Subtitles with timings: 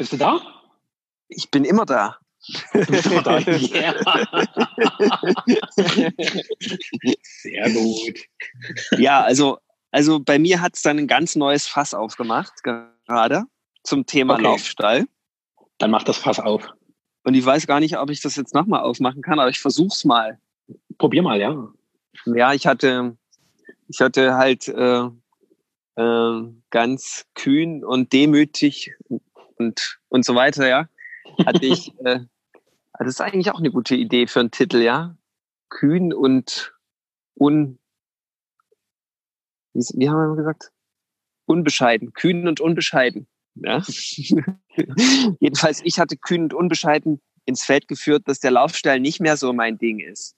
[0.00, 0.40] Bist du da?
[1.28, 2.16] Ich bin immer da.
[2.72, 3.38] Du bist immer da.
[3.46, 3.94] Yeah.
[7.42, 8.18] Sehr gut.
[8.96, 9.58] Ja, also,
[9.90, 13.44] also bei mir hat es dann ein ganz neues Fass aufgemacht, gerade
[13.82, 14.44] zum Thema okay.
[14.44, 15.06] Laufstall.
[15.76, 16.66] Dann mach das Fass auf.
[17.24, 20.06] Und ich weiß gar nicht, ob ich das jetzt nochmal aufmachen kann, aber ich versuch's
[20.06, 20.40] mal.
[20.96, 21.68] Probier mal, ja.
[22.24, 23.18] Ja, ich hatte,
[23.86, 25.10] ich hatte halt äh,
[25.96, 28.94] äh, ganz kühn und demütig
[29.60, 30.88] und, und so weiter, ja,
[31.44, 32.20] hatte ich, äh,
[32.98, 35.16] das ist eigentlich auch eine gute Idee für einen Titel, ja.
[35.68, 36.74] Kühn und
[37.38, 37.78] un,
[39.72, 40.72] wie, wie haben wir gesagt?
[41.46, 43.28] Unbescheiden, kühn und unbescheiden.
[43.54, 43.82] Ja?
[45.40, 49.52] Jedenfalls, ich hatte kühn und unbescheiden ins Feld geführt, dass der Laufstall nicht mehr so
[49.52, 50.34] mein Ding ist.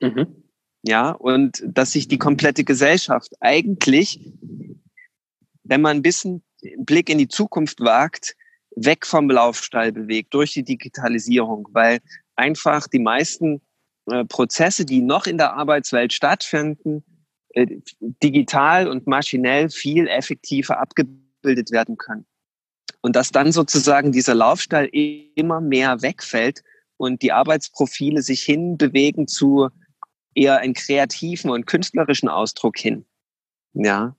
[0.00, 0.44] Mhm.
[0.82, 4.20] Ja, und dass sich die komplette Gesellschaft eigentlich,
[5.62, 6.42] wenn man ein bisschen
[6.78, 8.36] Blick in die Zukunft wagt,
[8.76, 12.00] weg vom Laufstall bewegt durch die Digitalisierung, weil
[12.36, 13.60] einfach die meisten
[14.06, 17.04] äh, Prozesse, die noch in der Arbeitswelt stattfinden,
[17.50, 17.66] äh,
[18.22, 22.26] digital und maschinell viel effektiver abgebildet werden können.
[23.00, 26.62] Und dass dann sozusagen dieser Laufstall immer mehr wegfällt
[26.96, 29.68] und die Arbeitsprofile sich hinbewegen zu
[30.34, 33.04] eher einen kreativen und künstlerischen Ausdruck hin.
[33.74, 34.16] Ja.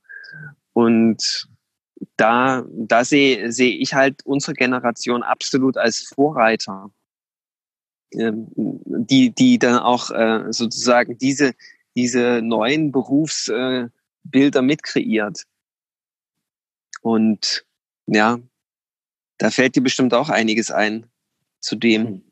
[0.73, 1.49] Und
[2.17, 6.91] da, da sehe sehe ich halt unsere Generation absolut als Vorreiter,
[8.13, 11.53] ähm, die, die dann auch äh, sozusagen diese,
[11.95, 13.91] diese neuen Berufsbilder
[14.59, 15.43] äh, mitkreiert.
[17.01, 17.65] Und
[18.07, 18.39] ja,
[19.37, 21.07] da fällt dir bestimmt auch einiges ein
[21.59, 22.23] zu dem.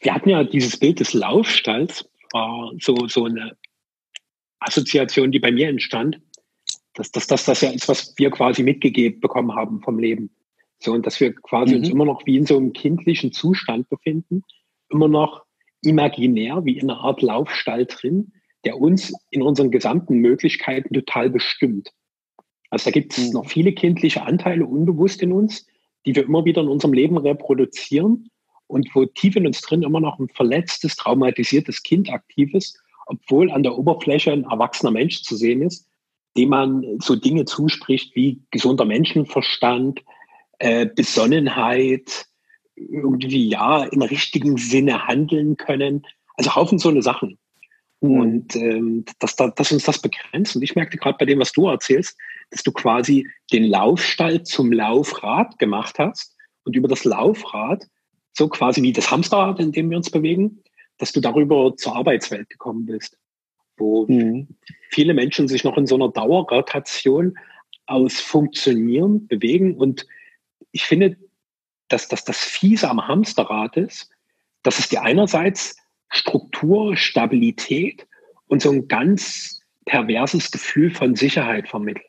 [0.00, 3.56] Wir hatten ja dieses Bild des Laufstalls, war so, so eine
[4.58, 6.20] Assoziation, die bei mir entstand,
[6.94, 10.30] dass, dass, dass das ja ist, was wir quasi mitgegeben bekommen haben vom Leben.
[10.78, 11.80] So, und dass wir quasi mhm.
[11.80, 14.42] uns immer noch wie in so einem kindlichen Zustand befinden,
[14.90, 15.44] immer noch
[15.82, 18.32] imaginär, wie in einer Art Laufstall drin,
[18.64, 21.90] der uns in unseren gesamten Möglichkeiten total bestimmt.
[22.70, 23.32] Also da gibt es mhm.
[23.32, 25.66] noch viele kindliche Anteile unbewusst in uns,
[26.06, 28.28] die wir immer wieder in unserem Leben reproduzieren
[28.66, 33.50] und wo tief in uns drin immer noch ein verletztes, traumatisiertes Kind aktiv ist, obwohl
[33.50, 35.88] an der Oberfläche ein erwachsener Mensch zu sehen ist,
[36.36, 40.00] dem man so Dinge zuspricht wie gesunder Menschenverstand,
[40.58, 42.26] äh, Besonnenheit,
[42.74, 46.06] irgendwie ja im richtigen Sinne handeln können.
[46.36, 47.38] Also Haufen so eine Sachen.
[48.00, 48.20] Mhm.
[48.20, 50.56] Und ähm, dass, dass uns das begrenzt.
[50.56, 52.16] Und ich merkte gerade bei dem, was du erzählst,
[52.50, 57.86] dass du quasi den Laufstall zum Laufrad gemacht hast und über das Laufrad,
[58.32, 60.62] so quasi wie das Hamsterrad, in dem wir uns bewegen,
[60.98, 63.18] dass du darüber zur Arbeitswelt gekommen bist,
[63.82, 64.48] wo mhm.
[64.90, 67.36] viele Menschen sich noch in so einer Dauerrotation
[67.86, 69.76] aus Funktionieren bewegen.
[69.76, 70.06] Und
[70.70, 71.16] ich finde,
[71.88, 74.10] dass, dass das Fiese am Hamsterrad ist,
[74.62, 75.76] dass es dir einerseits
[76.08, 78.06] Struktur, Stabilität
[78.46, 82.06] und so ein ganz perverses Gefühl von Sicherheit vermittelt.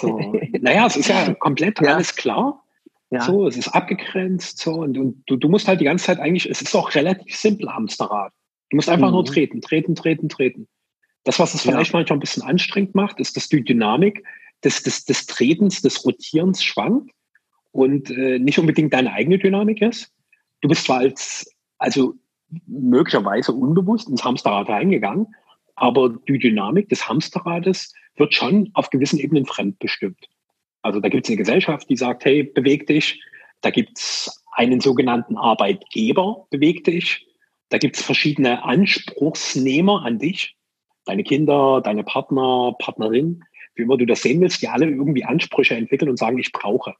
[0.00, 0.18] So.
[0.60, 1.94] naja, es ist ja komplett ja.
[1.94, 2.64] alles klar.
[3.10, 3.20] Ja.
[3.20, 6.50] So, es ist abgegrenzt, so, und, und du, du musst halt die ganze Zeit eigentlich,
[6.50, 8.32] es ist auch relativ simpel, Hamsterrad.
[8.70, 9.14] Du musst einfach mhm.
[9.14, 10.68] nur treten, treten, treten, treten.
[11.24, 11.98] Das, was es vielleicht ja.
[11.98, 14.24] manchmal ein bisschen anstrengend macht, ist, dass die Dynamik
[14.62, 17.12] des, des, des Tretens, des Rotierens schwankt
[17.72, 20.12] und äh, nicht unbedingt deine eigene Dynamik ist.
[20.60, 22.14] Du bist zwar als, also
[22.66, 25.26] möglicherweise unbewusst ins Hamsterrad reingegangen,
[25.74, 30.28] aber die Dynamik des Hamsterrades wird schon auf gewissen Ebenen fremdbestimmt.
[30.82, 33.20] Also da gibt es eine Gesellschaft, die sagt, hey, beweg dich.
[33.62, 37.26] Da gibt es einen sogenannten Arbeitgeber, beweg dich.
[37.68, 40.56] Da gibt es verschiedene Anspruchsnehmer an dich.
[41.06, 43.44] Deine Kinder, deine Partner, Partnerin,
[43.74, 46.94] wie immer du das sehen willst, die alle irgendwie Ansprüche entwickeln und sagen, ich brauche.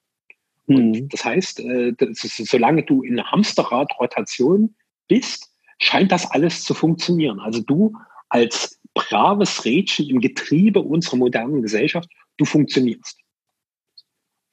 [0.67, 1.09] Und hm.
[1.09, 4.75] das heißt, äh, das ist, solange du in Hamsterrad-Rotation
[5.09, 7.41] bist, scheint das alles zu funktionieren.
[7.41, 7.95] Also du
[8.29, 13.19] als braves Rädchen im Getriebe unserer modernen Gesellschaft, du funktionierst.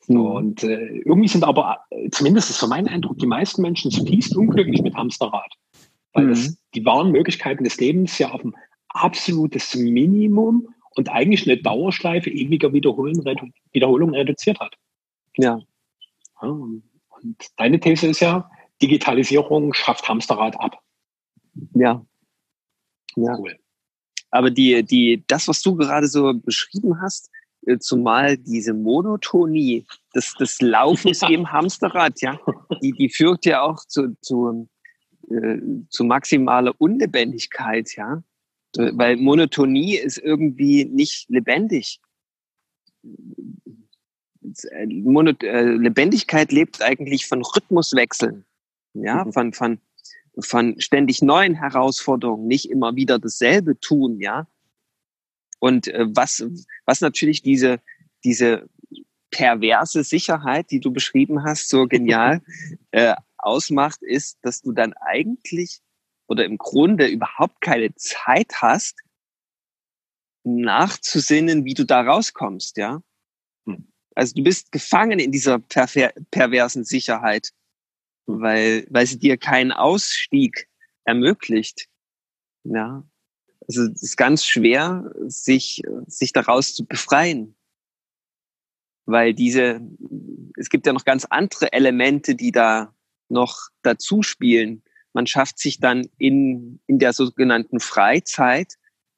[0.08, 0.20] Mhm.
[0.20, 4.36] und äh, irgendwie sind aber, äh, zumindest ist so mein Eindruck, die meisten Menschen zutiefst
[4.36, 5.54] unglücklich mit Hamsterrad.
[6.14, 6.30] Weil mhm.
[6.30, 8.54] das, die wahren Möglichkeiten des Lebens ja auf ein
[8.90, 14.76] absolutes Minimum und eigentlich eine Dauerschleife ewiger Wiederholen, redu Wiederholung reduziert hat.
[15.38, 15.60] Ja.
[16.42, 16.48] ja.
[16.50, 16.86] Und
[17.58, 18.50] deine These ist ja,
[18.82, 20.80] Digitalisierung schafft Hamsterrad ab.
[21.74, 22.06] Ja.
[23.16, 23.38] Ja.
[23.38, 23.58] Cool.
[24.32, 27.30] Aber die, die, das, was du gerade so beschrieben hast,
[27.66, 29.86] äh, zumal diese Monotonie
[30.16, 32.40] des, des Laufens im Hamsterrad, ja,
[32.82, 34.68] die, die führt ja auch zu, zu,
[35.30, 35.58] äh,
[35.90, 38.24] zu maximaler Unlebendigkeit, ja.
[38.78, 42.00] Weil Monotonie ist irgendwie nicht lebendig.
[45.44, 48.46] äh, Lebendigkeit lebt eigentlich von Rhythmuswechseln,
[48.94, 49.34] ja, mhm.
[49.34, 49.80] von, von,
[50.40, 54.48] von ständig neuen Herausforderungen, nicht immer wieder dasselbe tun, ja.
[55.60, 56.44] Und äh, was,
[56.86, 57.80] was natürlich diese,
[58.24, 58.70] diese
[59.32, 62.42] perverse Sicherheit, die du beschrieben hast, so genial
[62.92, 65.82] äh, ausmacht, ist, dass du dann eigentlich
[66.28, 69.02] oder im Grunde überhaupt keine Zeit hast,
[70.44, 73.02] nachzusinnen, wie du da rauskommst, ja.
[73.66, 73.92] Hm.
[74.16, 77.52] Also du bist gefangen in dieser perver perversen Sicherheit,
[78.26, 80.70] weil, weil sie dir keinen Ausstieg
[81.04, 81.88] ermöglicht.
[82.64, 83.04] Ja.
[83.68, 87.56] Also es ist ganz schwer, sich, sich daraus zu befreien.
[89.06, 89.82] Weil diese,
[90.58, 92.94] es gibt ja noch ganz andere Elemente, die da
[93.32, 94.84] noch dazu spielen.
[95.14, 98.76] Man schafft sich dann in, in der sogenannten Freizeit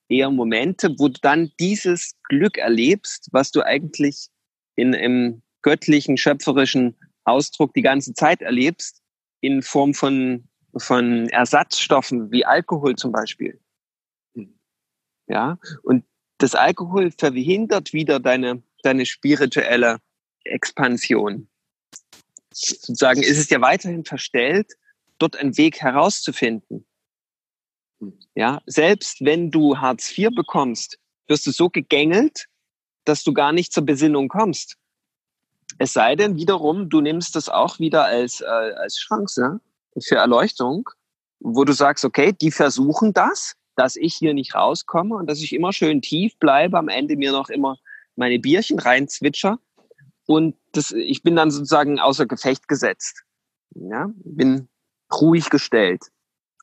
[0.08, 4.28] eher Momente, wo du dann dieses Glück erlebst, was du eigentlich
[4.76, 9.02] in im göttlichen, schöpferischen Ausdruck die ganze Zeit erlebst,
[9.42, 13.60] in Form von, von Ersatzstoffen wie Alkohol zum Beispiel.
[15.28, 16.06] Ja, und
[16.38, 20.00] das Alkohol verhindert wieder deine, deine spirituelle
[20.44, 21.48] Expansion.
[22.54, 24.74] Sozusagen ist es dir weiterhin verstellt,
[25.18, 26.86] dort einen Weg herauszufinden.
[28.36, 32.48] Ja, selbst wenn du Hartz IV bekommst, wirst du so gegängelt,
[33.06, 34.78] dass du gar nicht zur Besinnung kommst.
[35.78, 39.60] Es sei denn wiederum, du nimmst das auch wieder als, äh, als Chance
[40.00, 40.90] für Erleuchtung,
[41.40, 45.54] wo du sagst, okay, die versuchen das, dass ich hier nicht rauskomme und dass ich
[45.54, 47.78] immer schön tief bleibe, am Ende mir noch immer
[48.16, 49.60] meine Bierchen reinzwitscher
[50.26, 53.24] und das, ich bin dann sozusagen außer Gefecht gesetzt.
[53.76, 54.70] Ja, bin
[55.12, 56.12] ruhig gestellt.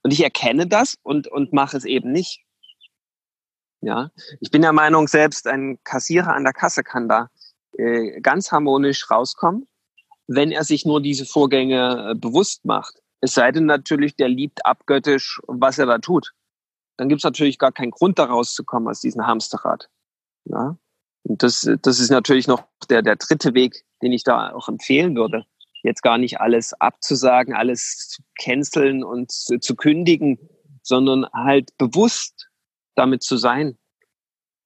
[0.03, 2.43] Und ich erkenne das und, und mache es eben nicht.
[3.83, 4.11] Ja,
[4.41, 7.31] ich bin der Meinung, selbst ein Kassierer an der Kasse kann da
[7.79, 9.67] äh, ganz harmonisch rauskommen,
[10.27, 13.01] wenn er sich nur diese Vorgänge äh, bewusst macht.
[13.21, 16.33] Es sei denn natürlich, der liebt abgöttisch, was er da tut.
[16.97, 19.89] Dann gibt es natürlich gar keinen Grund, da rauszukommen aus diesem Hamsterrad.
[20.45, 20.77] Ja?
[21.23, 25.15] Und das, das ist natürlich noch der, der dritte Weg, den ich da auch empfehlen
[25.17, 25.45] würde.
[25.83, 30.39] Jetzt gar nicht alles abzusagen, alles zu canceln und zu, zu kündigen,
[30.83, 32.49] sondern halt bewusst
[32.95, 33.79] damit zu sein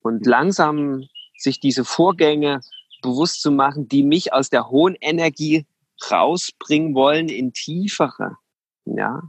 [0.00, 1.06] und langsam
[1.36, 2.60] sich diese Vorgänge
[3.02, 5.66] bewusst zu machen, die mich aus der hohen Energie
[6.10, 8.36] rausbringen wollen in tiefere.
[8.84, 9.22] Ja.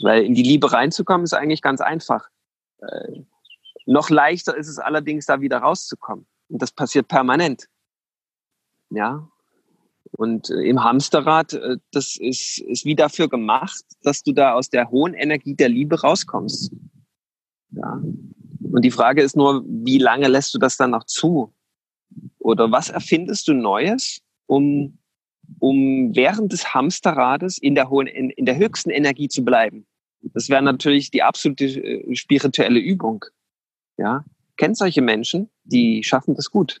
[0.00, 2.28] Weil in die Liebe reinzukommen ist eigentlich ganz einfach.
[3.88, 6.26] Noch leichter ist es allerdings, da wieder rauszukommen.
[6.48, 7.68] Und das passiert permanent.
[8.90, 9.26] Ja.
[10.12, 14.68] Und äh, im Hamsterrad, äh, das ist, ist wie dafür gemacht, dass du da aus
[14.68, 16.70] der hohen Energie der Liebe rauskommst.
[17.70, 18.02] Ja.
[18.60, 21.54] Und die Frage ist nur, wie lange lässt du das dann noch zu?
[22.40, 24.98] Oder was erfindest du Neues, um,
[25.60, 29.86] um während des Hamsterrades in der hohen, in, in der höchsten Energie zu bleiben?
[30.34, 33.24] Das wäre natürlich die absolute äh, spirituelle Übung.
[33.98, 34.24] Ja.
[34.56, 36.80] Kennt solche Menschen, die schaffen das gut.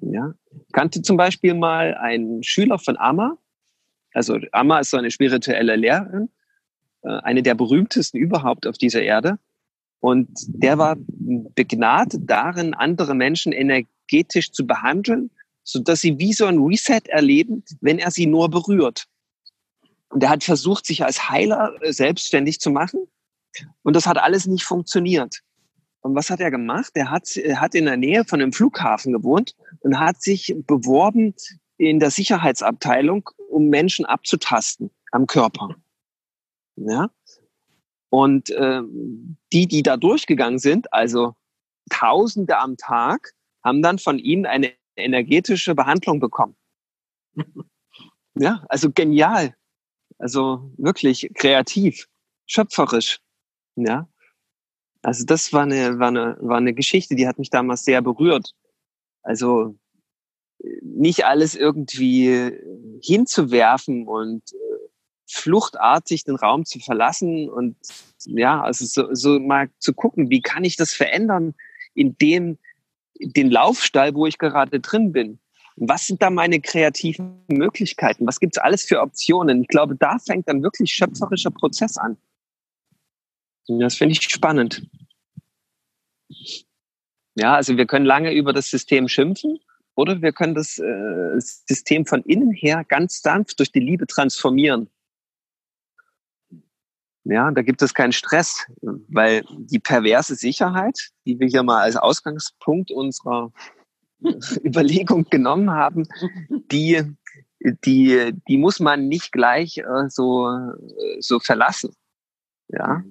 [0.00, 0.34] Ja.
[0.52, 3.38] Ich kannte zum Beispiel mal einen Schüler von Amma.
[4.12, 6.30] Also Amma ist so eine spirituelle Lehrerin,
[7.02, 9.38] äh, eine der berühmtesten überhaupt auf dieser Erde.
[10.00, 15.30] Und der war begnadet darin, andere Menschen energetisch zu behandeln,
[15.64, 19.06] so dass sie wie so ein Reset erleben, wenn er sie nur berührt.
[20.10, 23.00] Und er hat versucht, sich als Heiler äh, selbstständig zu machen.
[23.82, 25.42] Und das hat alles nicht funktioniert.
[26.06, 26.92] Und was hat er gemacht?
[26.94, 31.34] Er hat, er hat in der Nähe von einem Flughafen gewohnt und hat sich beworben
[31.78, 35.74] in der Sicherheitsabteilung, um Menschen abzutasten am Körper.
[36.76, 37.10] Ja?
[38.08, 38.82] Und äh,
[39.52, 41.34] die, die da durchgegangen sind, also
[41.90, 43.32] Tausende am Tag,
[43.64, 46.54] haben dann von ihnen eine energetische Behandlung bekommen.
[48.36, 49.56] ja, also genial.
[50.18, 52.06] Also wirklich kreativ,
[52.46, 53.18] schöpferisch.
[53.74, 54.08] Ja.
[55.06, 58.54] Also das war eine, war eine, war eine Geschichte, die hat mich damals sehr berührt.
[59.22, 59.76] Also
[60.82, 62.50] nicht alles irgendwie
[63.00, 64.88] hinzuwerfen und äh,
[65.28, 67.76] fluchtartig den Raum zu verlassen und
[68.24, 71.54] ja, also so, so mal zu gucken, wie kann ich das verändern
[71.94, 72.58] in dem,
[73.20, 75.38] den Laufstall, wo ich gerade drin bin.
[75.76, 78.26] Was sind da meine kreativen Möglichkeiten?
[78.26, 79.62] Was gibt's alles für Optionen?
[79.62, 82.16] Ich glaube, da fängt dann wirklich schöpferischer Prozess an.
[83.68, 84.86] Das finde ich spannend.
[87.34, 89.58] Ja, also wir können lange über das System schimpfen
[89.94, 94.88] oder wir können das äh, System von innen her ganz sanft durch die Liebe transformieren.
[97.24, 101.96] Ja, da gibt es keinen Stress, weil die perverse Sicherheit, die wir hier mal als
[101.96, 103.52] Ausgangspunkt unserer
[104.64, 106.06] Überlegung genommen haben,
[106.70, 107.02] die,
[107.84, 110.48] die, die muss man nicht gleich äh, so,
[111.18, 111.92] so verlassen.
[112.68, 113.02] Ja.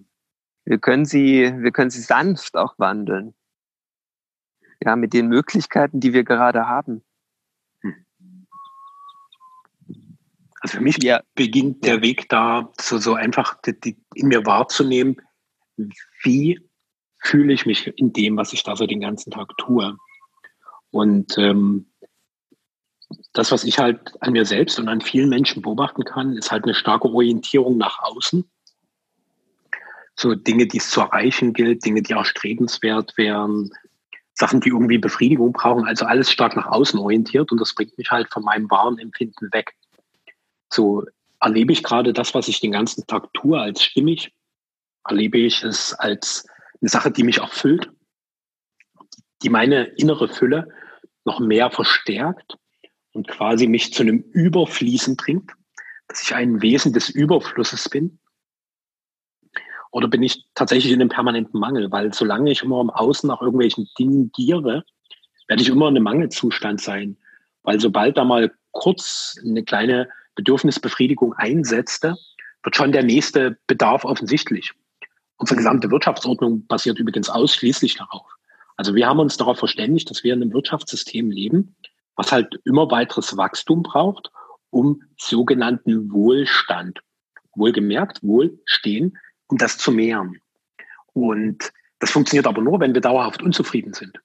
[0.65, 3.33] Wir können sie, wir können sie sanft auch wandeln.
[4.83, 7.03] Ja, mit den Möglichkeiten, die wir gerade haben.
[10.59, 11.21] Also für mich ja.
[11.35, 15.21] beginnt der Weg da, so, so einfach die, die, in mir wahrzunehmen,
[16.23, 16.59] wie
[17.19, 19.95] fühle ich mich in dem, was ich da so den ganzen Tag tue.
[20.89, 21.91] Und ähm,
[23.33, 26.63] das, was ich halt an mir selbst und an vielen Menschen beobachten kann, ist halt
[26.63, 28.49] eine starke Orientierung nach außen.
[30.15, 33.71] So Dinge, die es zu erreichen gilt, Dinge, die auch strebenswert wären,
[34.33, 38.11] Sachen, die irgendwie Befriedigung brauchen, also alles stark nach außen orientiert und das bringt mich
[38.11, 39.73] halt von meinem wahren Empfinden weg
[40.75, 41.03] so
[41.39, 44.33] erlebe ich gerade das, was ich den ganzen Tag tue, als stimmig,
[45.07, 46.45] erlebe ich es als
[46.81, 47.89] eine Sache, die mich erfüllt,
[49.41, 50.67] die meine innere Fülle
[51.23, 52.57] noch mehr verstärkt
[53.13, 55.51] und quasi mich zu einem Überfließen bringt,
[56.07, 58.19] dass ich ein Wesen des Überflusses bin?
[59.95, 61.89] Oder bin ich tatsächlich in einem permanenten Mangel?
[61.89, 64.83] Weil solange ich immer im Außen nach irgendwelchen Dingen giere,
[65.47, 67.15] werde ich immer in einem Mangelzustand sein.
[67.63, 72.17] Weil sobald da mal kurz eine kleine Bedürfnisbefriedigung einsetzte,
[72.63, 74.73] wird schon der nächste Bedarf offensichtlich.
[75.37, 78.29] Unsere gesamte Wirtschaftsordnung basiert übrigens ausschließlich darauf.
[78.75, 81.73] Also wir haben uns darauf verständigt, dass wir in einem Wirtschaftssystem leben,
[82.17, 84.29] was halt immer weiteres Wachstum braucht,
[84.71, 86.99] um sogenannten Wohlstand,
[87.55, 90.39] wohlgemerkt, Wohlstehen, um das zu mehren.
[91.13, 94.19] Und das funktioniert aber nur, wenn wir dauerhaft unzufrieden sind.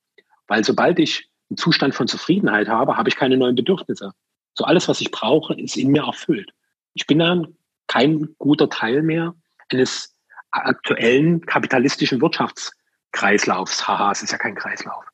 [0.46, 4.12] Weil sobald ich einen Zustand von Zufriedenheit habe, habe ich keine neuen Bedürfnisse.
[4.54, 6.52] So alles, was ich brauche, ist in mir erfüllt.
[6.94, 9.34] Ich bin dann kein guter Teil mehr
[9.68, 10.14] eines
[10.50, 13.86] aktuellen kapitalistischen Wirtschaftskreislaufs.
[13.86, 15.04] Haha, es ist ja kein Kreislauf.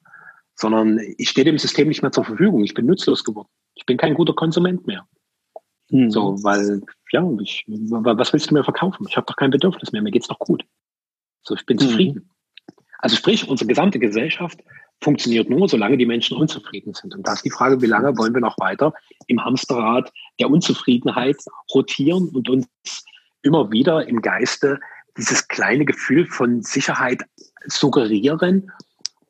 [0.55, 2.65] Sondern ich stehe dem System nicht mehr zur Verfügung.
[2.65, 3.49] Ich bin nutzlos geworden.
[3.75, 5.07] Ich bin kein guter Konsument mehr.
[5.91, 6.11] Mhm.
[6.11, 6.81] So, weil,
[7.13, 9.07] ja, ich, was willst du mir verkaufen?
[9.09, 10.03] Ich habe doch kein Bedürfnis mehr.
[10.03, 10.65] Mir geht's doch gut.
[11.43, 11.81] So, ich bin mhm.
[11.81, 12.31] zufrieden.
[12.99, 14.61] Also sprich, unsere gesamte Gesellschaft
[15.01, 17.15] funktioniert nur, solange die Menschen unzufrieden sind.
[17.15, 18.93] Und da ist die Frage, wie lange wollen wir noch weiter
[19.27, 21.37] im Hamsterrad der Unzufriedenheit
[21.75, 22.67] rotieren und uns
[23.43, 24.81] immer wieder im Geiste
[25.17, 27.23] dieses kleine Gefühl von Sicherheit
[27.67, 28.71] suggerieren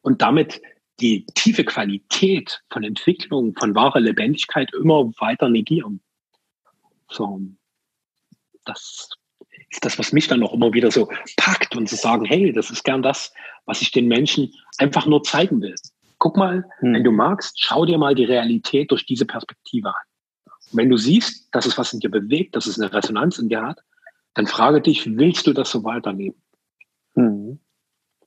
[0.03, 0.61] und damit
[1.01, 6.01] die tiefe Qualität von Entwicklung, von wahrer Lebendigkeit immer weiter negieren.
[7.11, 7.41] So,
[8.67, 9.11] das
[9.71, 12.71] ist das, was mich dann auch immer wieder so packt und zu sagen, hey, das
[12.71, 13.33] ist gern das,
[13.65, 15.75] was ich den Menschen einfach nur zeigen will.
[16.19, 16.95] Guck mal, hm.
[16.95, 20.05] wenn du magst, schau dir mal die Realität durch diese Perspektive an.
[20.71, 23.49] Und wenn du siehst, dass es was in dir bewegt, dass es eine Resonanz in
[23.49, 23.81] dir hat,
[24.35, 26.41] dann frage dich, willst du das so weiternehmen?
[27.15, 27.59] Hm.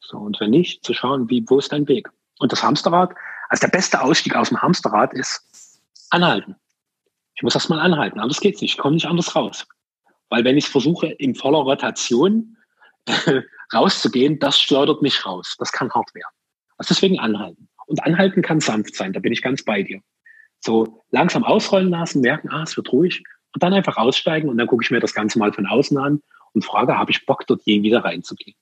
[0.01, 2.09] So, und wenn nicht, zu schauen, wie, wo ist dein Weg?
[2.39, 3.13] Und das Hamsterrad,
[3.49, 6.55] also der beste Ausstieg aus dem Hamsterrad ist anhalten.
[7.35, 8.73] Ich muss erst mal anhalten, anders geht's nicht.
[8.73, 9.67] Ich komme nicht anders raus.
[10.29, 12.57] Weil wenn ich versuche, in voller Rotation
[13.05, 13.41] äh,
[13.73, 15.55] rauszugehen, das schleudert mich raus.
[15.59, 16.33] Das kann hart werden.
[16.77, 17.67] Also deswegen anhalten.
[17.87, 20.01] Und anhalten kann sanft sein, da bin ich ganz bei dir.
[20.59, 24.67] So langsam ausrollen lassen, merken, ah, es wird ruhig und dann einfach aussteigen und dann
[24.67, 26.21] gucke ich mir das Ganze mal von außen an
[26.53, 28.55] und frage, habe ich Bock, dort je wieder reinzugehen?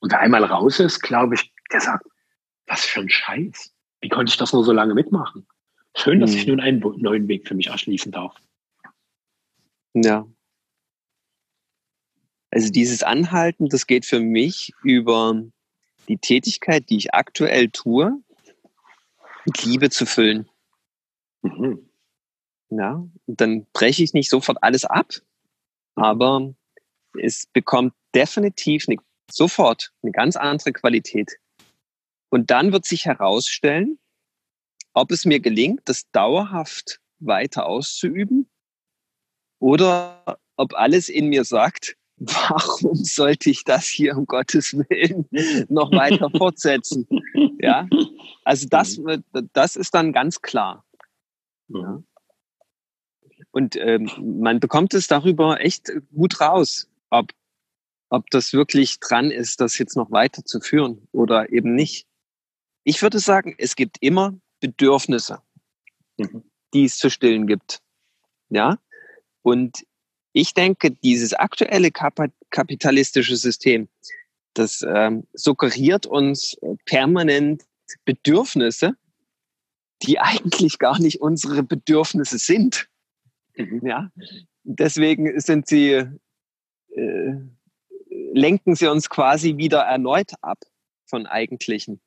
[0.00, 2.06] Und wer einmal raus ist, glaube ich, der sagt,
[2.66, 3.74] was für ein Scheiß.
[4.00, 5.46] Wie konnte ich das nur so lange mitmachen?
[5.96, 6.38] Schön, dass hm.
[6.38, 8.36] ich nun einen neuen Weg für mich erschließen darf.
[9.94, 10.26] Ja,
[12.50, 15.42] also dieses Anhalten, das geht für mich über
[16.08, 18.20] die Tätigkeit, die ich aktuell tue,
[19.46, 20.48] mit Liebe zu füllen.
[21.42, 21.88] Mhm.
[22.70, 25.12] Ja, und dann breche ich nicht sofort alles ab,
[25.96, 26.54] aber
[27.20, 28.98] es bekommt definitiv eine,
[29.30, 31.38] sofort eine ganz andere Qualität.
[32.30, 33.98] Und dann wird sich herausstellen,
[34.92, 38.48] ob es mir gelingt, das dauerhaft weiter auszuüben
[39.58, 45.26] oder ob alles in mir sagt, warum sollte ich das hier um Gottes Willen
[45.68, 47.06] noch weiter fortsetzen?
[47.58, 47.88] Ja,
[48.44, 49.24] also das, mhm.
[49.52, 50.84] das ist dann ganz klar.
[51.68, 52.02] Ja.
[53.52, 57.32] Und ähm, man bekommt es darüber echt gut raus, ob,
[58.10, 62.06] ob das wirklich dran ist, das jetzt noch weiterzuführen oder eben nicht.
[62.84, 65.40] Ich würde sagen, es gibt immer Bedürfnisse,
[66.18, 66.44] mhm.
[66.74, 67.80] die es zu stillen gibt.
[68.50, 68.78] Ja,
[69.42, 69.84] und
[70.32, 73.88] ich denke, dieses aktuelle kapitalistische System,
[74.54, 77.64] das ähm, suggeriert uns permanent
[78.04, 78.94] Bedürfnisse,
[80.02, 82.88] die eigentlich gar nicht unsere Bedürfnisse sind.
[83.56, 83.80] Mhm.
[83.84, 84.10] Ja,
[84.62, 86.04] deswegen sind sie,
[86.94, 87.34] äh,
[88.32, 90.58] lenken sie uns quasi wieder erneut ab
[91.06, 92.00] von eigentlichen.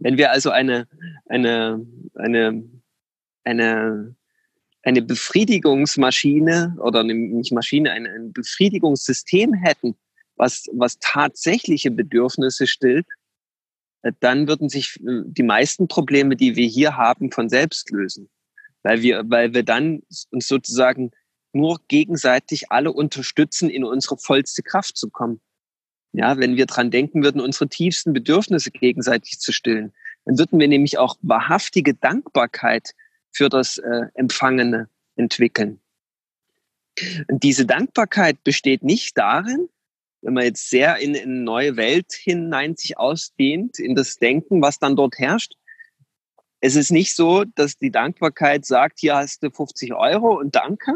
[0.00, 0.88] Wenn wir also eine,
[1.26, 2.64] eine, eine,
[3.44, 4.16] eine,
[4.82, 9.96] eine Befriedigungsmaschine oder nicht Maschine, ein, ein Befriedigungssystem hätten,
[10.36, 13.06] was, was tatsächliche Bedürfnisse stillt,
[14.02, 18.28] äh, dann würden sich äh, die meisten Probleme, die wir hier haben, von selbst lösen.
[18.82, 21.12] Weil wir, weil wir dann uns sozusagen
[21.52, 25.40] nur gegenseitig alle unterstützen, in unsere vollste Kraft zu kommen.
[26.12, 29.92] Ja, wenn wir dran denken würden, unsere tiefsten Bedürfnisse gegenseitig zu stillen,
[30.24, 32.94] dann würden wir nämlich auch wahrhaftige Dankbarkeit
[33.32, 35.80] für das äh, Empfangene entwickeln.
[37.28, 39.68] Und diese Dankbarkeit besteht nicht darin,
[40.20, 44.62] wenn man jetzt sehr in, in eine neue Welt hinein sich ausdehnt, in das Denken,
[44.62, 45.54] was dann dort herrscht.
[46.60, 50.92] Es ist nicht so, dass die Dankbarkeit sagt, hier hast du 50 Euro und danke,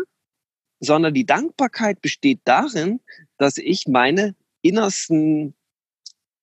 [0.79, 3.01] sondern die Dankbarkeit besteht darin,
[3.39, 5.55] dass ich meine innersten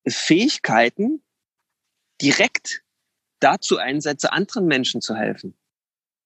[0.05, 1.21] Fähigkeiten
[2.21, 2.83] direkt
[3.39, 5.55] dazu einsetze, anderen Menschen zu helfen.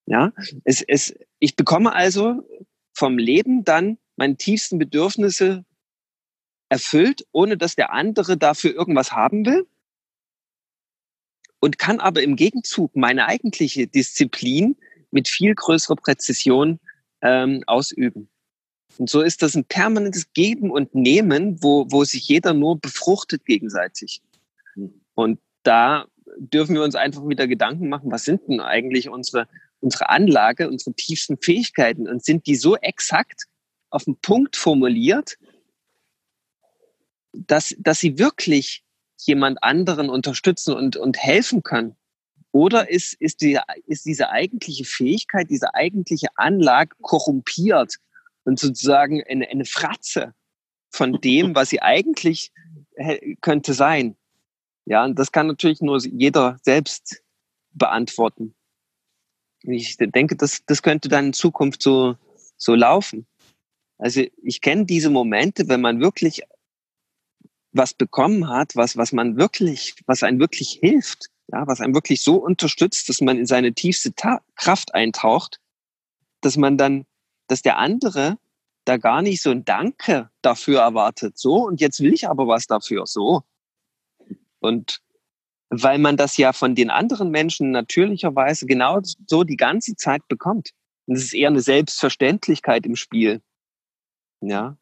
[0.07, 0.31] Ja,
[0.63, 2.47] es, es, ich bekomme also
[2.93, 5.65] vom Leben dann meine tiefsten Bedürfnisse
[6.69, 9.67] erfüllt, ohne dass der andere dafür irgendwas haben will.
[11.59, 14.77] Und kann aber im Gegenzug meine eigentliche Disziplin
[15.11, 16.79] mit viel größerer Präzision
[17.21, 18.29] ähm, ausüben.
[18.97, 23.45] Und so ist das ein permanentes Geben und Nehmen, wo, wo sich jeder nur befruchtet
[23.45, 24.21] gegenseitig.
[25.15, 26.05] Und da
[26.37, 29.47] dürfen wir uns einfach wieder Gedanken machen, was sind denn eigentlich unsere,
[29.79, 33.43] unsere Anlage, unsere tiefsten Fähigkeiten und sind die so exakt
[33.89, 35.37] auf den Punkt formuliert,
[37.33, 38.83] dass, dass sie wirklich
[39.17, 41.95] jemand anderen unterstützen und, und helfen können?
[42.51, 47.95] Oder ist, ist, die, ist diese eigentliche Fähigkeit, diese eigentliche Anlage korrumpiert
[48.45, 50.33] und sozusagen eine, eine Fratze
[50.89, 52.51] von dem, was sie eigentlich
[53.41, 54.15] könnte sein.
[54.85, 57.21] Ja, und das kann natürlich nur jeder selbst
[57.73, 58.55] beantworten.
[59.63, 62.15] Ich denke, das, das könnte dann in Zukunft so,
[62.57, 63.25] so laufen.
[63.97, 66.41] Also ich kenne diese Momente, wenn man wirklich
[67.71, 72.21] was bekommen hat, was, was man wirklich, was einen wirklich hilft, ja, was einen wirklich
[72.21, 75.59] so unterstützt, dass man in seine tiefste Ta Kraft eintaucht,
[76.41, 77.05] dass man dann
[77.47, 78.37] dass der andere
[78.85, 81.37] da gar nicht so ein Danke dafür erwartet.
[81.37, 83.05] So, und jetzt will ich aber was dafür.
[83.05, 83.43] So.
[84.59, 85.01] Und
[85.69, 90.71] weil man das ja von den anderen Menschen natürlicherweise genau so die ganze Zeit bekommt.
[91.05, 93.41] Und es ist eher eine Selbstverständlichkeit im Spiel.
[94.41, 94.77] Ja.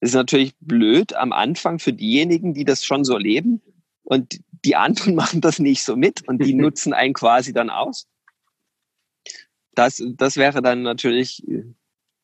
[0.00, 3.62] Es ist natürlich blöd am Anfang für diejenigen, die das schon so leben.
[4.02, 8.06] Und die anderen machen das nicht so mit und die nutzen einen quasi dann aus.
[9.74, 11.42] Das, das wäre dann natürlich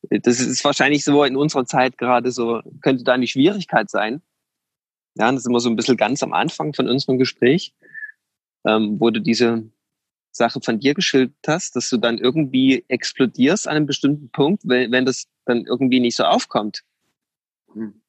[0.09, 4.21] das ist wahrscheinlich so in unserer Zeit gerade so, könnte da eine Schwierigkeit sein.
[5.19, 7.73] Ja, das ist immer so ein bisschen ganz am Anfang von unserem Gespräch,
[8.65, 9.69] ähm, wo du diese
[10.31, 14.91] Sache von dir geschildert hast, dass du dann irgendwie explodierst an einem bestimmten Punkt, wenn,
[14.91, 16.83] wenn das dann irgendwie nicht so aufkommt.
[17.73, 18.01] Hm.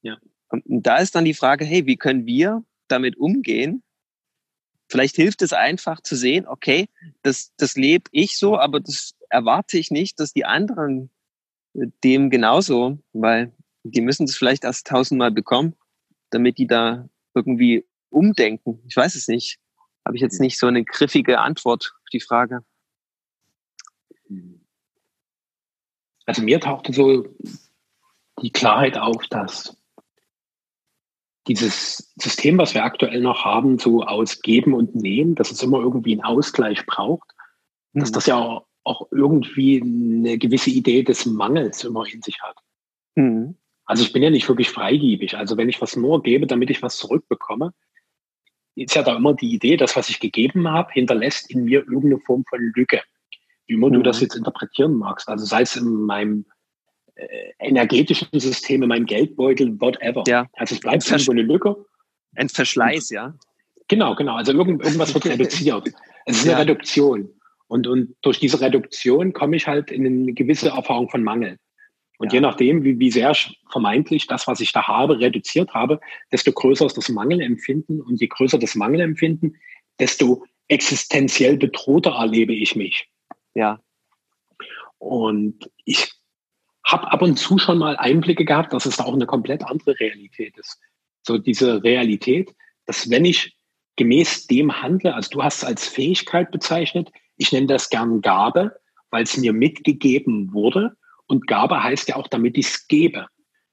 [0.00, 0.16] Ja.
[0.48, 3.82] Und da ist dann die Frage, hey, wie können wir damit umgehen?
[4.88, 6.88] Vielleicht hilft es einfach zu sehen, okay,
[7.22, 11.10] das, das lebe ich so, aber das erwarte ich nicht, dass die anderen
[11.74, 13.52] äh, dem genauso, weil
[13.84, 15.76] die müssen das vielleicht erst tausendmal bekommen,
[16.30, 18.80] damit die da irgendwie umdenken.
[18.86, 19.58] Ich weiß es nicht.
[20.04, 22.64] Habe ich jetzt nicht so eine griffige Antwort auf die Frage.
[26.26, 27.26] Also mir tauchte so
[28.42, 29.76] die Klarheit auf, dass
[31.46, 35.78] dieses System, was wir aktuell noch haben, so aus Geben und Nehmen, dass es immer
[35.78, 37.30] irgendwie einen Ausgleich braucht,
[37.92, 38.00] mhm.
[38.00, 42.56] dass das ja auch irgendwie eine gewisse Idee des Mangels immer in sich hat.
[43.14, 43.56] Mhm.
[43.86, 45.36] Also ich bin ja nicht wirklich freigiebig.
[45.36, 47.72] Also wenn ich was nur gebe, damit ich was zurückbekomme,
[48.76, 52.18] ist ja da immer die Idee, dass was ich gegeben habe, hinterlässt in mir irgendeine
[52.18, 53.02] Form von Lücke.
[53.66, 53.94] Wie immer mhm.
[53.94, 55.28] du das jetzt interpretieren magst.
[55.28, 56.46] Also sei es in meinem
[57.14, 60.24] äh, energetischen System, in meinem Geldbeutel, whatever.
[60.26, 60.48] Ja.
[60.54, 61.76] Also es bleibt irgendwo eine Lücke.
[62.34, 63.34] Ein Verschleiß, ja.
[63.88, 64.34] Genau, genau.
[64.34, 65.88] Also irgend, irgendwas wird reduziert.
[66.26, 66.58] Es ist eine ja.
[66.58, 67.28] Reduktion.
[67.68, 71.58] Und, und durch diese Reduktion komme ich halt in eine gewisse Erfahrung von Mangel.
[72.18, 72.36] Und ja.
[72.36, 73.34] je nachdem, wie, wie sehr
[73.70, 76.00] vermeintlich das, was ich da habe, reduziert habe,
[76.30, 78.00] desto größer ist das Mangelempfinden.
[78.00, 79.56] Und je größer das Mangelempfinden,
[79.98, 83.08] desto existenziell bedrohter erlebe ich mich.
[83.54, 83.80] Ja.
[84.98, 86.12] Und ich
[86.84, 89.98] habe ab und zu schon mal Einblicke gehabt, dass es da auch eine komplett andere
[89.98, 90.78] Realität ist.
[91.22, 92.54] So diese Realität,
[92.86, 93.56] dass wenn ich
[93.96, 98.76] gemäß dem handle, also du hast es als Fähigkeit bezeichnet, ich nenne das gern Gabe,
[99.10, 100.96] weil es mir mitgegeben wurde.
[101.34, 103.26] Und Gabe heißt ja auch, damit ich es gebe.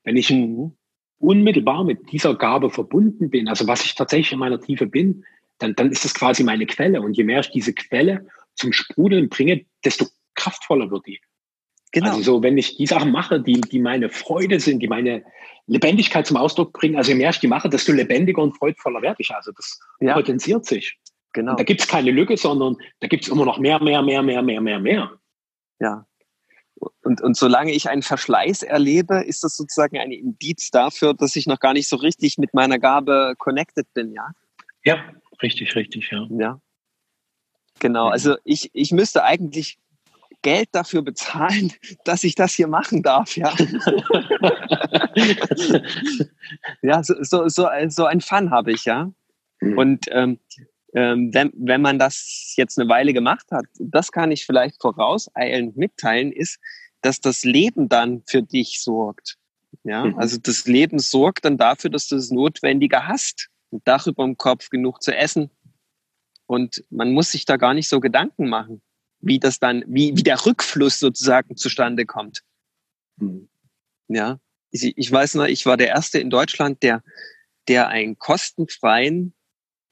[0.04, 0.76] Wenn ich, mhm.
[1.20, 5.24] unmittelbar mit dieser Gabe verbunden bin, also was ich tatsächlich in meiner Tiefe bin,
[5.60, 7.02] dann, dann ist das quasi meine Quelle.
[7.02, 11.22] Und je mehr ich diese Quelle zum Sprudeln bringe, desto kraftvoller wird die.
[11.92, 12.10] Genau.
[12.10, 15.24] Also so, wenn ich die Sachen mache, die, die meine Freude sind, die meine
[15.68, 19.18] Lebendigkeit zum Ausdruck bringen, also je mehr ich die mache, desto lebendiger und freudvoller werde
[19.20, 19.30] ich.
[19.30, 20.16] Also das ja.
[20.16, 20.98] potenziert sich.
[21.34, 21.52] Genau.
[21.52, 24.24] Und da gibt es keine Lücke, sondern da gibt es immer noch mehr, mehr, mehr,
[24.24, 25.12] mehr, mehr, mehr, mehr.
[25.80, 26.08] Ja.
[27.04, 31.48] Und, und solange ich einen Verschleiß erlebe, ist das sozusagen ein Indiz dafür, dass ich
[31.48, 34.32] noch gar nicht so richtig mit meiner Gabe connected bin, ja?
[34.84, 35.04] Ja,
[35.42, 36.28] richtig, richtig, ja.
[36.32, 36.60] Ja.
[37.80, 39.80] Genau, also ich, ich müsste eigentlich
[40.42, 41.74] Geld dafür bezahlen,
[42.06, 43.54] dass ich das hier machen darf, ja.
[46.82, 49.12] ja, so, so, so, so ein Fun habe ich, ja.
[49.60, 49.78] Mhm.
[49.78, 50.40] Und ähm,
[50.94, 55.78] ähm, wenn, wenn man das jetzt eine Weile gemacht hat, das kann ich vielleicht vorauseilend
[55.78, 56.60] mitteilen, ist,
[57.02, 59.38] dass das Leben dann für dich sorgt.
[59.84, 60.20] Ja, mhm.
[60.20, 63.50] also das Leben sorgt dann dafür, dass du das Notwendige hast.
[63.72, 65.50] Ein Dach über dem Kopf, genug zu essen.
[66.46, 68.82] Und man muss sich da gar nicht so Gedanken machen,
[69.22, 72.44] wie das dann, wie, wie der Rückfluss sozusagen zustande kommt.
[73.18, 73.48] Mhm.
[74.10, 74.40] Ja,
[74.72, 77.02] ich, ich weiß noch, ich war der Erste in Deutschland, der,
[77.70, 79.34] der einen kostenfreien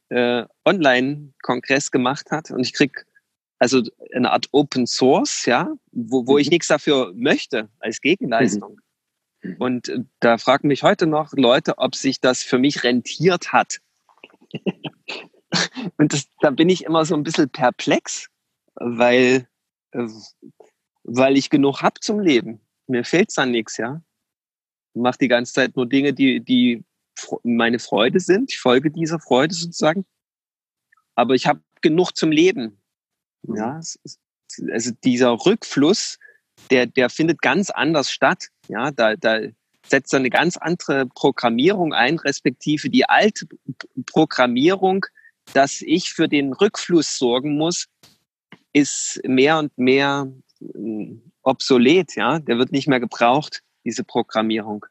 [0.10, 3.06] äh, Online-Kongress gemacht hat und ich krieg
[3.60, 6.54] also eine Art Open Source, ja, wo, wo ich mhm.
[6.54, 8.80] nichts dafür möchte als Gegenleistung.
[9.42, 9.56] Mhm.
[9.60, 13.80] Und äh, da fragen mich heute noch Leute, ob sich das für mich rentiert hat.
[15.98, 18.30] und das, da bin ich immer so ein bisschen perplex,
[18.76, 19.48] weil,
[19.92, 20.08] äh,
[21.04, 22.62] weil ich genug hab zum Leben.
[22.88, 24.02] Mir fehlt's dann nichts, ja.
[24.94, 26.84] Ich mache die ganze Zeit nur Dinge, die, die
[27.44, 28.52] meine Freude sind.
[28.52, 30.06] Ich folge dieser Freude sozusagen.
[31.16, 32.82] Aber ich habe genug zum Leben.
[33.44, 33.80] Ja,
[34.72, 36.18] also dieser Rückfluss,
[36.72, 38.48] der, der findet ganz anders statt.
[38.68, 39.40] Ja, da, da
[39.88, 43.48] setzt eine ganz andere Programmierung ein, respektive die alte
[44.06, 45.06] Programmierung,
[45.54, 47.88] dass ich für den Rückfluss sorgen muss,
[48.74, 52.16] ist mehr und mehr hm, obsolet.
[52.16, 54.86] Ja, der wird nicht mehr gebraucht, diese Programmierung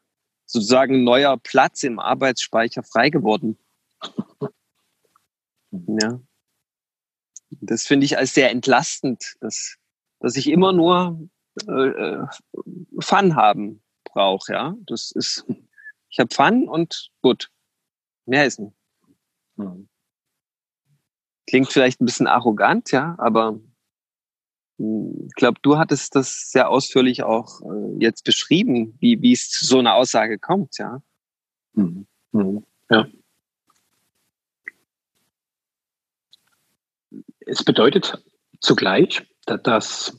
[0.49, 3.59] sozusagen neuer Platz im Arbeitsspeicher frei geworden.
[5.71, 6.19] Ja.
[7.51, 9.77] Das finde ich als sehr entlastend, dass,
[10.19, 11.29] dass ich immer nur
[11.67, 12.25] äh, äh
[12.99, 14.53] Fun haben brauche.
[14.53, 15.45] Ja, das ist,
[16.09, 17.51] ich habe Fun und gut.
[18.25, 18.75] Mehr ist nicht.
[21.47, 23.59] Klingt vielleicht ein bisschen arrogant, ja, aber
[24.79, 29.65] ich glaube, du hattest das sehr ausführlich auch äh, jetzt beschrieben, wie, wie es zu
[29.65, 31.01] so einer Aussage kommt, ja.
[31.73, 32.07] Mhm.
[32.31, 32.63] Mhm.
[32.89, 33.07] Ja.
[37.41, 38.23] Es bedeutet
[38.61, 40.17] zugleich, dass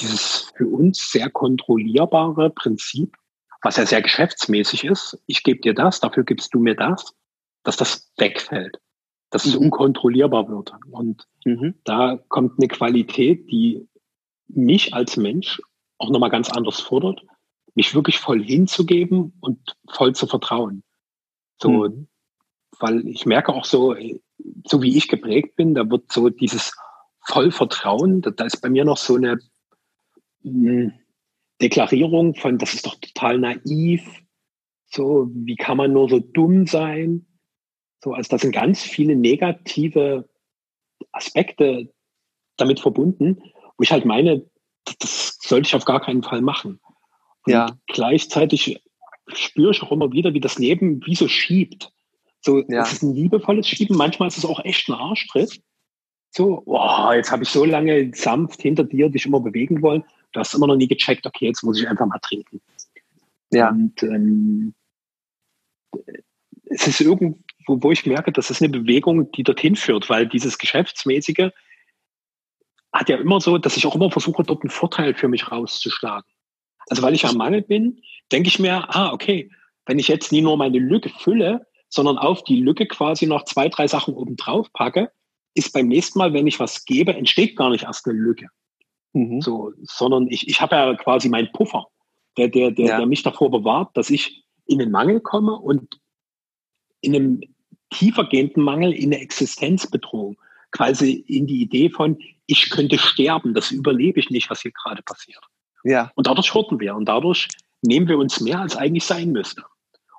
[0.00, 3.16] dieses für uns sehr kontrollierbare Prinzip,
[3.62, 7.14] was ja sehr geschäftsmäßig ist, ich gebe dir das, dafür gibst du mir das,
[7.62, 8.78] dass das wegfällt
[9.34, 10.70] dass es unkontrollierbar wird.
[10.92, 11.74] Und mhm.
[11.82, 13.88] da kommt eine Qualität, die
[14.46, 15.60] mich als Mensch
[15.98, 17.20] auch nochmal ganz anders fordert,
[17.74, 19.58] mich wirklich voll hinzugeben und
[19.90, 20.84] voll zu vertrauen.
[21.60, 22.06] So, mhm.
[22.78, 23.96] weil ich merke auch so,
[24.68, 26.72] so wie ich geprägt bin, da wird so dieses
[27.22, 29.40] Vollvertrauen, da, da ist bei mir noch so eine
[30.44, 30.92] mh, hm,
[31.60, 34.08] Deklarierung von, das ist doch total naiv,
[34.86, 37.26] so, wie kann man nur so dumm sein?
[38.04, 40.28] So, also da sind ganz viele negative
[41.10, 41.90] Aspekte
[42.58, 43.42] damit verbunden,
[43.78, 44.44] wo ich halt meine,
[44.98, 46.80] das sollte ich auf gar keinen Fall machen.
[47.46, 47.78] Und ja.
[47.86, 48.82] gleichzeitig
[49.32, 51.92] spüre ich auch immer wieder, wie das Leben wie so schiebt.
[52.42, 52.82] So, ja.
[52.82, 55.62] es ist ein liebevolles Schieben, manchmal ist es auch echt ein Arschtritt.
[56.30, 60.04] So, boah, jetzt habe ich so lange sanft hinter dir dich immer bewegen wollen.
[60.32, 62.60] Du hast immer noch nie gecheckt, okay, jetzt muss ich einfach mal trinken.
[63.50, 63.70] Ja.
[63.70, 64.74] Und ähm,
[66.64, 70.26] es ist irgendwo wo, wo ich merke, das ist eine Bewegung, die dorthin führt, weil
[70.26, 71.50] dieses Geschäftsmäßige
[72.92, 76.30] hat ja immer so, dass ich auch immer versuche, dort einen Vorteil für mich rauszuschlagen.
[76.88, 78.00] Also weil ich am Mangel bin,
[78.30, 79.50] denke ich mir, ah, okay,
[79.86, 83.68] wenn ich jetzt nie nur meine Lücke fülle, sondern auf die Lücke quasi noch zwei,
[83.68, 85.10] drei Sachen oben drauf packe,
[85.54, 88.48] ist beim nächsten Mal, wenn ich was gebe, entsteht gar nicht erst eine Lücke.
[89.12, 89.40] Mhm.
[89.40, 91.86] So, sondern ich, ich habe ja quasi meinen Puffer,
[92.36, 92.96] der, der, der, ja.
[92.98, 96.00] der mich davor bewahrt, dass ich in den Mangel komme und
[97.00, 97.40] in einem
[97.94, 100.36] tiefergehenden Mangel in eine Existenzbedrohung.
[100.70, 105.02] Quasi in die Idee von, ich könnte sterben, das überlebe ich nicht, was hier gerade
[105.02, 105.40] passiert.
[105.84, 106.10] Ja.
[106.14, 107.48] Und dadurch horten wir und dadurch
[107.82, 109.62] nehmen wir uns mehr, als eigentlich sein müsste.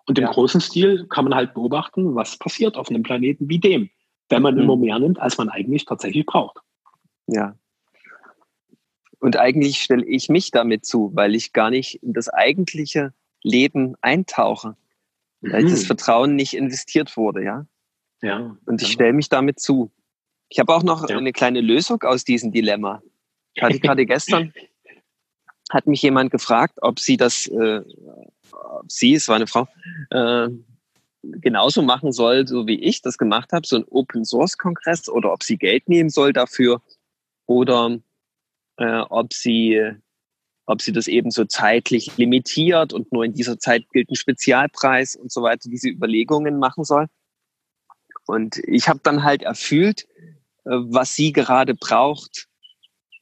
[0.05, 0.31] Und im ja.
[0.31, 3.89] großen Stil kann man halt beobachten, was passiert auf einem Planeten wie dem,
[4.29, 4.61] wenn man mhm.
[4.61, 6.59] immer mehr nimmt, als man eigentlich tatsächlich braucht.
[7.27, 7.55] Ja.
[9.19, 13.95] Und eigentlich stelle ich mich damit zu, weil ich gar nicht in das eigentliche Leben
[14.01, 14.75] eintauche.
[15.51, 15.69] Weil mhm.
[15.69, 17.65] das Vertrauen nicht investiert wurde, ja.
[18.21, 18.57] Ja.
[18.65, 19.91] Und ich stelle mich damit zu.
[20.49, 21.17] Ich habe auch noch ja.
[21.17, 23.01] eine kleine Lösung aus diesem Dilemma.
[23.59, 24.53] Hatte gerade gestern,
[25.69, 27.81] hat mich jemand gefragt, ob sie das, äh,
[28.51, 29.67] ob sie, es war eine Frau,
[30.11, 30.47] äh,
[31.23, 35.33] genauso machen soll, so wie ich das gemacht habe, so ein Open Source Kongress oder
[35.33, 36.81] ob sie Geld nehmen soll dafür
[37.47, 37.97] oder
[38.77, 39.91] äh, ob sie
[40.65, 45.15] ob sie das eben so zeitlich limitiert und nur in dieser Zeit gilt ein Spezialpreis
[45.15, 47.07] und so weiter, diese Überlegungen machen soll.
[48.25, 50.07] Und ich habe dann halt erfüllt,
[50.65, 52.47] äh, was sie gerade braucht,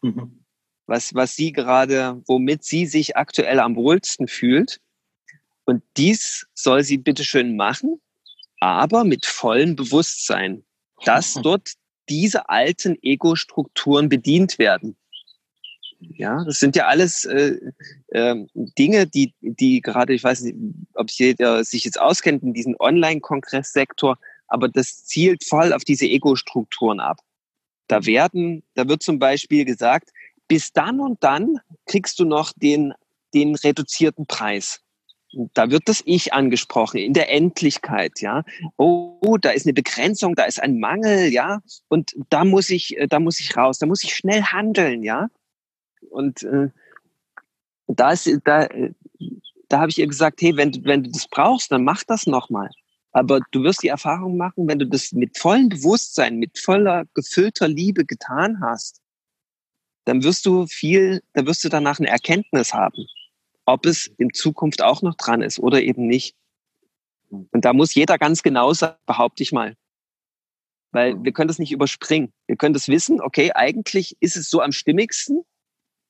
[0.01, 0.45] mhm.
[0.85, 4.79] was, was sie gerade, womit sie sich aktuell am wohlsten fühlt.
[5.65, 8.01] Und dies soll sie bitteschön machen,
[8.59, 10.63] aber mit vollem Bewusstsein,
[11.05, 11.73] dass dort
[12.09, 14.97] diese alten Ego-Strukturen bedient werden.
[16.11, 17.57] Ja, das sind ja alles äh,
[18.09, 20.55] äh, Dinge, die, die gerade, ich weiß nicht,
[20.93, 26.99] ob jeder sich jetzt auskennt in diesem Online-Kongresssektor, aber das zielt voll auf diese Ego-Strukturen
[26.99, 27.19] ab.
[27.87, 30.09] Da werden, da wird zum Beispiel gesagt,
[30.47, 32.93] bis dann und dann kriegst du noch den,
[33.33, 34.81] den reduzierten Preis.
[35.53, 38.43] Da wird das Ich angesprochen, in der Endlichkeit, ja.
[38.77, 41.61] Oh, da ist eine Begrenzung, da ist ein Mangel, ja.
[41.87, 45.29] Und da muss ich, da muss ich raus, da muss ich schnell handeln, ja.
[46.13, 46.69] Und äh,
[47.87, 48.69] da ist, da,
[49.69, 52.27] da habe ich ihr gesagt, hey, wenn du, wenn du das brauchst, dann mach das
[52.27, 52.69] nochmal.
[53.11, 57.67] Aber du wirst die Erfahrung machen, wenn du das mit vollem Bewusstsein, mit voller gefüllter
[57.67, 59.01] Liebe getan hast,
[60.05, 63.05] dann wirst du viel, dann wirst du danach eine Erkenntnis haben,
[63.65, 66.35] ob es in Zukunft auch noch dran ist oder eben nicht.
[67.29, 69.75] Und da muss jeder ganz genau sein, behaupte ich mal.
[70.91, 72.31] Weil wir können das nicht überspringen.
[72.45, 75.43] Wir können das wissen, okay, eigentlich ist es so am stimmigsten,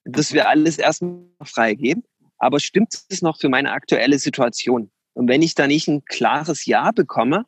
[0.06, 2.04] dass wir alles erstmal freigeben.
[2.38, 4.92] Aber stimmt es noch für meine aktuelle Situation?
[5.14, 7.46] Und wenn ich da nicht ein klares Ja bekomme,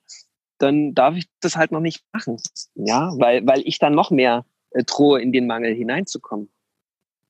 [0.57, 2.37] dann darf ich das halt noch nicht machen.
[2.75, 6.49] Ja, weil, weil ich dann noch mehr äh, drohe, in den Mangel hineinzukommen.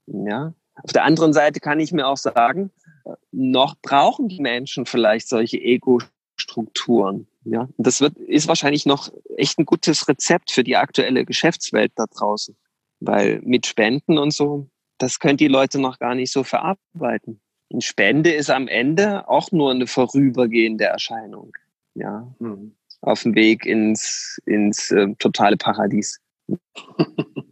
[0.06, 0.54] Ja.
[0.84, 2.72] Auf der anderen Seite kann ich mir auch sagen,
[3.06, 7.28] äh, noch brauchen die Menschen vielleicht solche Ego-Strukturen.
[7.46, 11.94] Ja, und das wird, ist wahrscheinlich noch echt ein gutes Rezept für die aktuelle Geschäftswelt
[11.96, 12.56] da draußen.
[13.00, 17.42] Weil mit Spenden und so, das können die Leute noch gar nicht so verarbeiten.
[17.72, 21.52] Eine Spende ist am Ende auch nur eine vorübergehende Erscheinung.
[21.96, 22.76] Ja, mhm.
[23.02, 26.20] auf dem Weg ins, ins äh, totale Paradies.